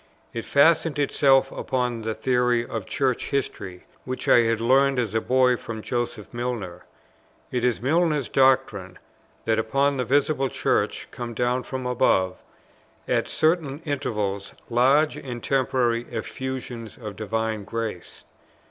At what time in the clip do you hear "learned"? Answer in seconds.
4.59-4.97